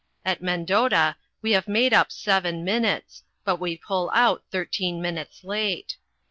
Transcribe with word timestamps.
At 0.25 0.41
Mendota 0.41 1.15
we 1.43 1.51
have 1.51 1.67
made 1.67 1.93
up 1.93 2.11
seven 2.11 2.65
minutes, 2.65 3.21
but 3.43 3.57
we 3.59 3.77
pull 3.77 4.09
out 4.15 4.43
thirteen 4.49 4.99
minutes 4.99 5.43
late. 5.43 5.97